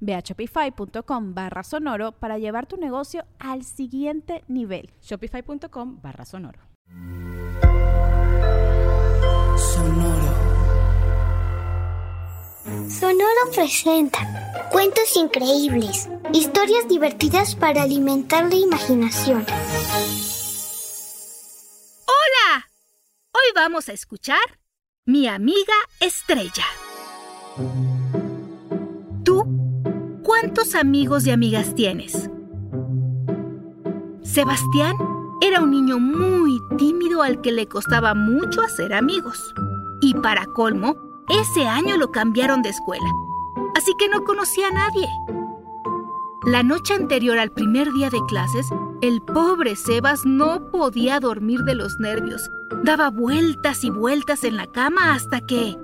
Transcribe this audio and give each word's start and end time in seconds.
Ve 0.00 0.14
a 0.14 0.20
shopify.com 0.20 1.34
barra 1.34 1.62
sonoro 1.62 2.12
para 2.12 2.38
llevar 2.38 2.66
tu 2.66 2.76
negocio 2.76 3.24
al 3.38 3.64
siguiente 3.64 4.44
nivel. 4.48 4.90
Shopify.com 5.02 6.00
barra 6.00 6.24
sonoro. 6.24 6.60
Sonoro. 9.56 10.48
Sonoro 12.88 13.50
presenta 13.54 14.18
cuentos 14.70 15.16
increíbles, 15.16 16.08
historias 16.32 16.88
divertidas 16.88 17.54
para 17.54 17.82
alimentar 17.82 18.44
la 18.48 18.56
imaginación. 18.56 19.46
¡Hola! 22.06 22.68
Hoy 23.32 23.52
vamos 23.54 23.88
a 23.88 23.92
escuchar 23.92 24.38
Mi 25.06 25.26
amiga 25.26 25.74
Estrella. 26.00 26.64
¿Cuántos 30.28 30.74
amigos 30.74 31.26
y 31.26 31.30
amigas 31.30 31.74
tienes? 31.74 32.28
Sebastián 34.20 34.94
era 35.40 35.62
un 35.62 35.70
niño 35.70 35.98
muy 35.98 36.60
tímido 36.76 37.22
al 37.22 37.40
que 37.40 37.50
le 37.50 37.66
costaba 37.66 38.12
mucho 38.12 38.60
hacer 38.60 38.92
amigos. 38.92 39.54
Y 40.02 40.12
para 40.12 40.44
colmo, 40.44 40.98
ese 41.30 41.66
año 41.66 41.96
lo 41.96 42.12
cambiaron 42.12 42.60
de 42.60 42.68
escuela, 42.68 43.08
así 43.74 43.92
que 43.98 44.10
no 44.10 44.22
conocía 44.24 44.68
a 44.68 44.72
nadie. 44.72 45.08
La 46.44 46.62
noche 46.62 46.92
anterior 46.92 47.38
al 47.38 47.50
primer 47.50 47.90
día 47.94 48.10
de 48.10 48.20
clases, 48.28 48.68
el 49.00 49.22
pobre 49.22 49.76
Sebas 49.76 50.26
no 50.26 50.70
podía 50.70 51.20
dormir 51.20 51.60
de 51.60 51.74
los 51.74 51.98
nervios. 52.00 52.50
Daba 52.84 53.08
vueltas 53.08 53.82
y 53.82 53.88
vueltas 53.88 54.44
en 54.44 54.58
la 54.58 54.66
cama 54.66 55.14
hasta 55.14 55.40
que, 55.40 55.78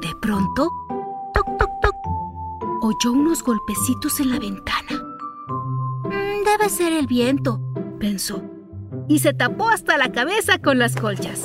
de 0.00 0.14
pronto, 0.20 0.70
oyó 2.80 3.12
unos 3.12 3.42
golpecitos 3.42 4.20
en 4.20 4.30
la 4.30 4.38
ventana. 4.38 5.04
Mm, 6.04 6.44
debe 6.44 6.68
ser 6.68 6.92
el 6.92 7.06
viento, 7.06 7.60
pensó, 7.98 8.42
y 9.08 9.18
se 9.18 9.32
tapó 9.32 9.68
hasta 9.68 9.98
la 9.98 10.12
cabeza 10.12 10.58
con 10.58 10.78
las 10.78 10.96
colchas. 10.96 11.42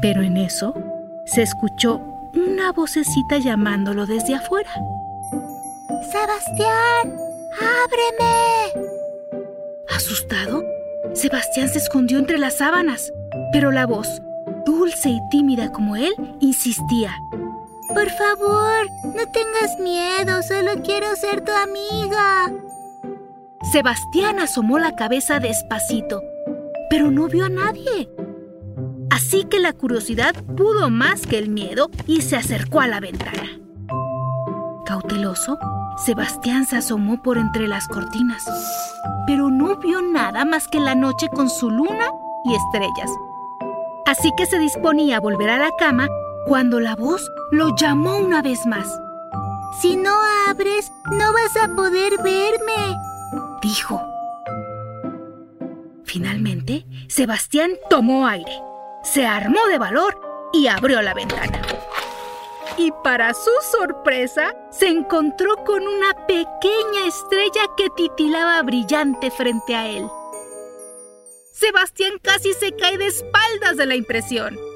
Pero 0.00 0.22
en 0.22 0.36
eso 0.36 0.74
se 1.26 1.42
escuchó 1.42 2.00
una 2.34 2.72
vocecita 2.72 3.38
llamándolo 3.38 4.06
desde 4.06 4.34
afuera. 4.34 4.70
Sebastián, 6.10 7.16
ábreme. 7.60 8.88
Asustado, 9.94 10.62
Sebastián 11.14 11.68
se 11.68 11.78
escondió 11.78 12.18
entre 12.18 12.38
las 12.38 12.58
sábanas, 12.58 13.12
pero 13.52 13.72
la 13.72 13.86
voz, 13.86 14.08
dulce 14.64 15.08
y 15.08 15.20
tímida 15.30 15.72
como 15.72 15.96
él, 15.96 16.12
insistía. 16.40 17.12
Por 17.88 18.10
favor, 18.10 18.86
no 19.04 19.24
tengas 19.32 19.78
miedo, 19.80 20.42
solo 20.42 20.82
quiero 20.84 21.14
ser 21.16 21.40
tu 21.42 21.52
amiga. 21.52 22.52
Sebastián 23.72 24.38
asomó 24.38 24.78
la 24.78 24.94
cabeza 24.94 25.40
despacito, 25.40 26.22
pero 26.90 27.10
no 27.10 27.28
vio 27.28 27.46
a 27.46 27.48
nadie. 27.48 28.10
Así 29.10 29.44
que 29.44 29.58
la 29.58 29.72
curiosidad 29.72 30.34
pudo 30.56 30.90
más 30.90 31.26
que 31.26 31.38
el 31.38 31.48
miedo 31.48 31.90
y 32.06 32.20
se 32.20 32.36
acercó 32.36 32.80
a 32.80 32.88
la 32.88 33.00
ventana. 33.00 33.58
Cauteloso, 34.84 35.58
Sebastián 36.04 36.66
se 36.66 36.76
asomó 36.76 37.22
por 37.22 37.38
entre 37.38 37.68
las 37.68 37.88
cortinas, 37.88 38.44
pero 39.26 39.50
no 39.50 39.76
vio 39.76 40.02
nada 40.02 40.44
más 40.44 40.68
que 40.68 40.78
la 40.78 40.94
noche 40.94 41.28
con 41.28 41.50
su 41.50 41.70
luna 41.70 42.10
y 42.44 42.54
estrellas. 42.54 43.10
Así 44.06 44.30
que 44.36 44.46
se 44.46 44.58
disponía 44.58 45.16
a 45.16 45.20
volver 45.20 45.50
a 45.50 45.58
la 45.58 45.70
cama 45.78 46.08
cuando 46.48 46.80
la 46.80 46.96
voz 46.96 47.30
lo 47.50 47.76
llamó 47.76 48.16
una 48.16 48.40
vez 48.40 48.64
más. 48.64 48.98
Si 49.82 49.96
no 49.96 50.14
abres, 50.48 50.90
no 51.10 51.32
vas 51.34 51.56
a 51.62 51.76
poder 51.76 52.14
verme, 52.22 52.96
dijo. 53.60 54.00
Finalmente, 56.04 56.86
Sebastián 57.08 57.72
tomó 57.90 58.26
aire, 58.26 58.50
se 59.04 59.26
armó 59.26 59.66
de 59.68 59.78
valor 59.78 60.18
y 60.54 60.68
abrió 60.68 61.02
la 61.02 61.12
ventana. 61.12 61.60
Y 62.78 62.92
para 63.04 63.34
su 63.34 63.50
sorpresa, 63.70 64.54
se 64.70 64.88
encontró 64.88 65.54
con 65.66 65.86
una 65.86 66.14
pequeña 66.26 67.06
estrella 67.06 67.62
que 67.76 67.90
titilaba 67.90 68.62
brillante 68.62 69.30
frente 69.30 69.74
a 69.76 69.86
él. 69.86 70.08
Sebastián 71.52 72.12
casi 72.22 72.54
se 72.54 72.74
cae 72.74 72.96
de 72.96 73.08
espaldas 73.08 73.76
de 73.76 73.84
la 73.84 73.96
impresión. 73.96 74.67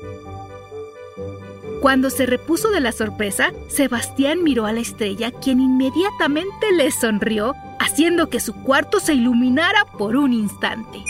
Cuando 1.82 2.10
se 2.10 2.26
repuso 2.26 2.70
de 2.70 2.80
la 2.80 2.92
sorpresa, 2.92 3.52
Sebastián 3.66 4.44
miró 4.44 4.66
a 4.66 4.72
la 4.72 4.78
estrella, 4.78 5.32
quien 5.32 5.60
inmediatamente 5.60 6.70
le 6.70 6.92
sonrió, 6.92 7.56
haciendo 7.80 8.28
que 8.28 8.38
su 8.38 8.54
cuarto 8.54 9.00
se 9.00 9.14
iluminara 9.14 9.84
por 9.98 10.14
un 10.14 10.32
instante. 10.32 11.02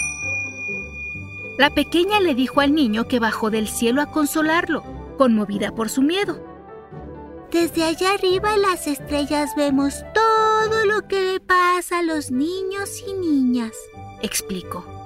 La 1.58 1.68
pequeña 1.68 2.20
le 2.20 2.34
dijo 2.34 2.62
al 2.62 2.74
niño 2.74 3.06
que 3.06 3.18
bajó 3.18 3.50
del 3.50 3.68
cielo 3.68 4.00
a 4.00 4.06
consolarlo, 4.06 4.82
conmovida 5.18 5.74
por 5.74 5.90
su 5.90 6.00
miedo. 6.00 6.42
Desde 7.50 7.84
allá 7.84 8.14
arriba 8.14 8.56
las 8.56 8.86
estrellas 8.86 9.50
vemos 9.54 10.02
todo 10.14 10.86
lo 10.86 11.06
que 11.06 11.20
le 11.20 11.40
pasa 11.40 11.98
a 11.98 12.02
los 12.02 12.30
niños 12.30 13.04
y 13.06 13.12
niñas, 13.12 13.72
explicó. 14.22 15.01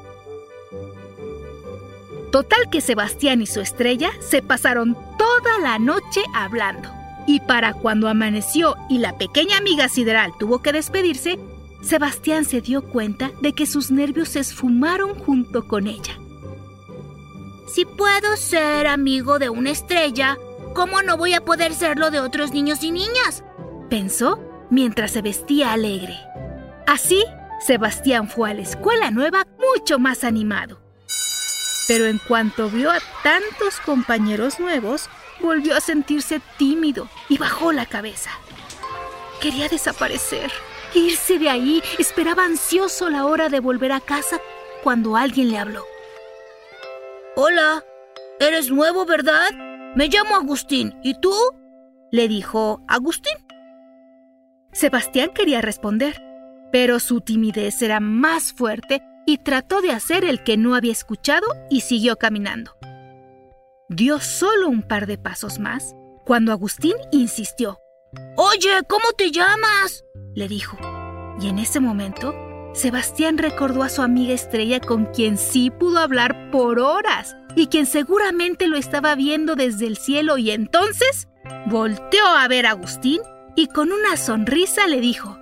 Total 2.36 2.68
que 2.70 2.82
Sebastián 2.82 3.40
y 3.40 3.46
su 3.46 3.62
estrella 3.62 4.10
se 4.20 4.42
pasaron 4.42 4.94
toda 5.16 5.58
la 5.58 5.78
noche 5.78 6.20
hablando. 6.34 6.90
Y 7.26 7.40
para 7.40 7.72
cuando 7.72 8.10
amaneció 8.10 8.76
y 8.90 8.98
la 8.98 9.16
pequeña 9.16 9.56
amiga 9.56 9.88
sideral 9.88 10.32
tuvo 10.38 10.60
que 10.60 10.74
despedirse, 10.74 11.38
Sebastián 11.80 12.44
se 12.44 12.60
dio 12.60 12.82
cuenta 12.82 13.30
de 13.40 13.54
que 13.54 13.64
sus 13.64 13.90
nervios 13.90 14.28
se 14.28 14.40
esfumaron 14.40 15.14
junto 15.14 15.66
con 15.66 15.86
ella. 15.86 16.18
Si 17.72 17.86
puedo 17.86 18.36
ser 18.36 18.86
amigo 18.86 19.38
de 19.38 19.48
una 19.48 19.70
estrella, 19.70 20.36
¿cómo 20.74 21.00
no 21.00 21.16
voy 21.16 21.32
a 21.32 21.40
poder 21.40 21.72
serlo 21.72 22.10
de 22.10 22.20
otros 22.20 22.52
niños 22.52 22.84
y 22.84 22.90
niñas? 22.90 23.44
Pensó 23.88 24.38
mientras 24.68 25.12
se 25.12 25.22
vestía 25.22 25.72
alegre. 25.72 26.18
Así, 26.86 27.24
Sebastián 27.66 28.28
fue 28.28 28.50
a 28.50 28.54
la 28.54 28.60
escuela 28.60 29.10
nueva 29.10 29.46
mucho 29.58 29.98
más 29.98 30.22
animado 30.22 30.85
pero 31.86 32.06
en 32.06 32.18
cuanto 32.18 32.68
vio 32.68 32.90
a 32.90 32.98
tantos 33.22 33.80
compañeros 33.84 34.58
nuevos, 34.58 35.08
volvió 35.40 35.76
a 35.76 35.80
sentirse 35.80 36.40
tímido 36.56 37.08
y 37.28 37.38
bajó 37.38 37.72
la 37.72 37.86
cabeza. 37.86 38.30
Quería 39.40 39.68
desaparecer, 39.68 40.50
irse 40.94 41.38
de 41.38 41.48
ahí, 41.48 41.82
esperaba 41.98 42.44
ansioso 42.44 43.10
la 43.10 43.26
hora 43.26 43.48
de 43.48 43.60
volver 43.60 43.92
a 43.92 44.00
casa 44.00 44.40
cuando 44.82 45.16
alguien 45.16 45.50
le 45.50 45.58
habló. 45.58 45.84
Hola, 47.36 47.84
eres 48.40 48.70
nuevo, 48.70 49.04
¿verdad? 49.04 49.50
Me 49.94 50.08
llamo 50.08 50.36
Agustín, 50.36 50.98
¿y 51.02 51.18
tú? 51.20 51.34
le 52.10 52.28
dijo 52.28 52.82
Agustín. 52.88 53.36
Sebastián 54.72 55.30
quería 55.34 55.60
responder, 55.60 56.22
pero 56.72 56.98
su 56.98 57.20
timidez 57.20 57.80
era 57.82 58.00
más 58.00 58.52
fuerte 58.52 59.02
y 59.26 59.38
trató 59.38 59.82
de 59.82 59.90
hacer 59.90 60.24
el 60.24 60.42
que 60.42 60.56
no 60.56 60.74
había 60.74 60.92
escuchado 60.92 61.46
y 61.68 61.82
siguió 61.82 62.16
caminando. 62.16 62.76
Dio 63.88 64.20
solo 64.20 64.68
un 64.68 64.82
par 64.82 65.06
de 65.06 65.18
pasos 65.18 65.58
más 65.58 65.94
cuando 66.24 66.52
Agustín 66.52 66.94
insistió. 67.12 67.78
Oye, 68.36 68.70
¿cómo 68.88 69.12
te 69.16 69.30
llamas? 69.30 70.04
le 70.34 70.48
dijo. 70.48 70.76
Y 71.40 71.48
en 71.48 71.58
ese 71.58 71.80
momento, 71.80 72.34
Sebastián 72.72 73.38
recordó 73.38 73.82
a 73.82 73.88
su 73.88 74.02
amiga 74.02 74.32
Estrella 74.32 74.80
con 74.80 75.06
quien 75.06 75.38
sí 75.38 75.70
pudo 75.70 75.98
hablar 75.98 76.50
por 76.50 76.78
horas 76.78 77.36
y 77.54 77.68
quien 77.68 77.86
seguramente 77.86 78.68
lo 78.68 78.76
estaba 78.76 79.14
viendo 79.14 79.54
desde 79.54 79.86
el 79.86 79.96
cielo 79.96 80.36
y 80.38 80.50
entonces 80.50 81.28
volteó 81.66 82.26
a 82.26 82.46
ver 82.48 82.66
a 82.66 82.70
Agustín 82.70 83.20
y 83.54 83.68
con 83.68 83.92
una 83.92 84.16
sonrisa 84.16 84.86
le 84.86 85.00
dijo, 85.00 85.38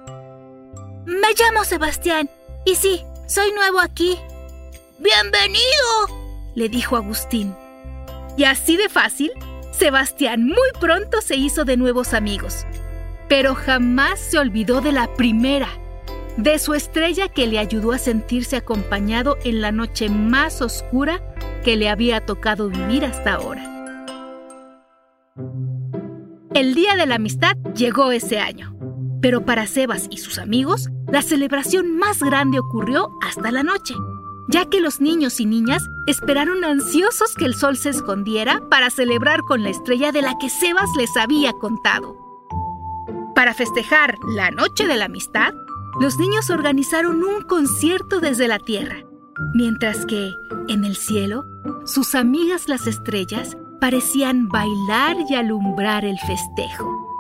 Me 1.07 1.29
llamo 1.37 1.65
Sebastián 1.65 2.31
y 2.65 2.77
sí, 2.77 3.05
soy 3.27 3.53
nuevo 3.53 3.81
aquí. 3.81 4.19
¡Bienvenido! 4.99 6.25
le 6.55 6.69
dijo 6.69 6.97
Agustín. 6.97 7.55
Y 8.37 8.45
así 8.45 8.77
de 8.77 8.89
fácil, 8.89 9.33
Sebastián 9.73 10.45
muy 10.45 10.69
pronto 10.81 11.21
se 11.21 11.37
hizo 11.37 11.65
de 11.65 11.77
nuevos 11.77 12.15
amigos, 12.15 12.65
pero 13.29 13.55
jamás 13.55 14.21
se 14.21 14.39
olvidó 14.39 14.81
de 14.81 14.93
la 14.93 15.13
primera, 15.15 15.69
de 16.37 16.59
su 16.59 16.75
estrella 16.75 17.29
que 17.29 17.47
le 17.47 17.59
ayudó 17.59 17.93
a 17.93 17.99
sentirse 17.99 18.57
acompañado 18.57 19.37
en 19.45 19.61
la 19.61 19.73
noche 19.73 20.09
más 20.09 20.63
oscura 20.63 21.21
que 21.65 21.77
le 21.77 21.89
había 21.89 22.25
tocado 22.25 22.69
vivir 22.69 23.05
hasta 23.05 23.35
ahora. 23.35 23.71
El 26.55 26.75
Día 26.75 26.95
de 26.95 27.07
la 27.07 27.17
Amistad 27.17 27.57
llegó 27.75 28.13
ese 28.13 28.39
año, 28.39 28.74
pero 29.25 29.47
para 29.47 29.67
Sebas 29.67 30.07
y 30.11 30.19
sus 30.19 30.37
amigos, 30.37 30.91
la 31.11 31.23
celebración 31.23 31.97
más 31.97 32.23
grande 32.23 32.59
ocurrió 32.59 33.11
hasta 33.23 33.51
la 33.51 33.63
noche, 33.63 33.95
ya 34.49 34.69
que 34.69 34.83
los 34.83 35.01
niños 35.01 35.41
y 35.41 35.47
niñas 35.47 35.89
esperaron 36.07 36.63
ansiosos 36.63 37.35
que 37.35 37.47
el 37.47 37.55
sol 37.55 37.79
se 37.79 37.89
escondiera 37.89 38.61
para 38.69 38.91
celebrar 38.91 39.41
con 39.41 39.63
la 39.63 39.71
estrella 39.71 40.13
de 40.13 40.21
la 40.21 40.37
que 40.37 40.51
Sebas 40.51 40.91
les 40.99 41.17
había 41.17 41.55
contado. 41.55 42.19
Para 43.35 43.55
festejar 43.55 44.19
la 44.29 44.51
Noche 44.51 44.87
de 44.87 44.97
la 44.97 45.07
Amistad, 45.07 45.55
los 45.99 46.19
niños 46.19 46.51
organizaron 46.51 47.25
un 47.25 47.45
concierto 47.45 48.21
desde 48.21 48.47
la 48.47 48.59
Tierra, 48.59 49.07
mientras 49.55 50.05
que, 50.05 50.35
en 50.69 50.85
el 50.85 50.97
cielo, 50.97 51.47
sus 51.87 52.15
amigas 52.15 52.69
las 52.69 52.87
estrellas 52.87 53.57
parecían 53.81 54.49
bailar 54.49 55.17
y 55.31 55.35
alumbrar 55.35 56.05
el 56.05 56.19
festejo. 56.19 57.14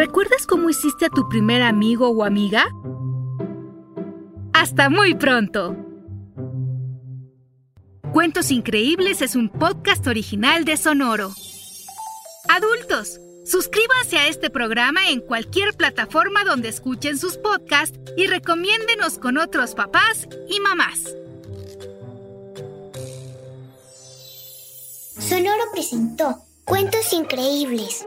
¿Recuerdas 0.00 0.46
cómo 0.46 0.70
hiciste 0.70 1.04
a 1.04 1.10
tu 1.10 1.28
primer 1.28 1.60
amigo 1.60 2.08
o 2.08 2.24
amiga? 2.24 2.64
Hasta 4.54 4.88
muy 4.88 5.14
pronto. 5.14 5.76
Cuentos 8.10 8.50
Increíbles 8.50 9.20
es 9.20 9.36
un 9.36 9.50
podcast 9.50 10.06
original 10.06 10.64
de 10.64 10.78
Sonoro. 10.78 11.30
Adultos, 12.48 13.20
suscríbanse 13.44 14.16
a 14.16 14.28
este 14.28 14.48
programa 14.48 15.10
en 15.10 15.20
cualquier 15.20 15.74
plataforma 15.74 16.44
donde 16.44 16.70
escuchen 16.70 17.18
sus 17.18 17.36
podcasts 17.36 18.00
y 18.16 18.26
recomiéndenos 18.26 19.18
con 19.18 19.36
otros 19.36 19.74
papás 19.74 20.26
y 20.48 20.60
mamás. 20.60 21.14
Sonoro 25.18 25.64
presentó 25.74 26.38
Cuentos 26.64 27.12
Increíbles, 27.12 28.06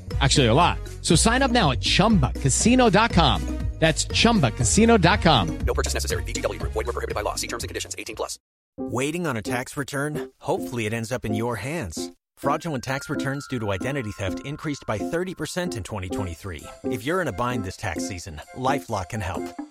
Actually, 0.21 0.47
a 0.47 0.53
lot. 0.53 0.77
So 1.01 1.15
sign 1.15 1.41
up 1.41 1.51
now 1.51 1.71
at 1.71 1.81
chumbacasino.com. 1.81 3.61
That's 3.81 4.05
chumbacasino.com. 4.05 5.57
No 5.65 5.73
purchase 5.73 5.95
necessary. 5.95 6.21
VGW 6.23 6.59
Group. 6.59 6.73
Void 6.73 6.85
were 6.85 6.93
prohibited 6.93 7.15
by 7.15 7.21
law. 7.21 7.33
See 7.33 7.47
terms 7.47 7.63
and 7.63 7.67
conditions. 7.67 7.95
18 7.97 8.15
plus. 8.15 8.37
Waiting 8.77 9.25
on 9.25 9.35
a 9.35 9.41
tax 9.41 9.75
return? 9.75 10.29
Hopefully, 10.41 10.85
it 10.85 10.93
ends 10.93 11.11
up 11.11 11.25
in 11.25 11.33
your 11.33 11.55
hands. 11.55 12.11
Fraudulent 12.37 12.83
tax 12.83 13.09
returns 13.09 13.47
due 13.47 13.59
to 13.59 13.71
identity 13.71 14.11
theft 14.11 14.45
increased 14.45 14.85
by 14.85 14.99
30% 14.99 15.75
in 15.75 15.83
2023. 15.83 16.63
If 16.85 17.03
you're 17.03 17.23
in 17.23 17.27
a 17.27 17.31
bind 17.31 17.63
this 17.63 17.77
tax 17.77 18.07
season, 18.07 18.39
LifeLock 18.55 19.09
can 19.09 19.21
help. 19.21 19.43